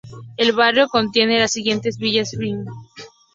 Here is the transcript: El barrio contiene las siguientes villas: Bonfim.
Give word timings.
El 0.35 0.53
barrio 0.53 0.87
contiene 0.87 1.37
las 1.37 1.51
siguientes 1.51 1.99
villas: 1.99 2.31
Bonfim. 2.33 2.65